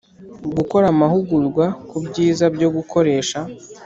[0.57, 3.39] Gukora amahugurwa ku byiza byo gukoresha